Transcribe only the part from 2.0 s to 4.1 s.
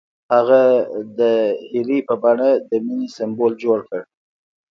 په بڼه د مینې سمبول جوړ کړ.